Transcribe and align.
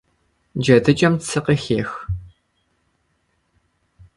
ДжэдыкӀэм 0.61 1.13
цы 1.27 1.39
къыхех. 1.45 1.89